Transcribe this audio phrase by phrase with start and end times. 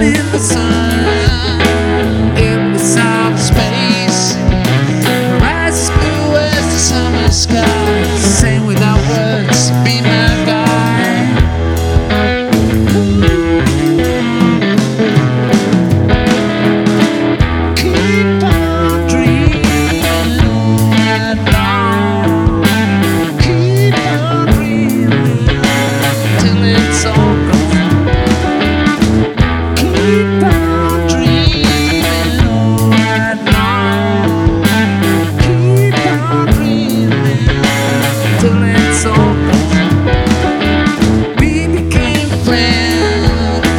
[0.00, 0.87] in the sun.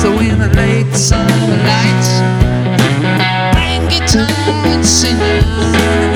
[0.00, 2.10] So in the late summer nights,
[3.88, 4.26] guitar
[4.66, 6.11] and sing.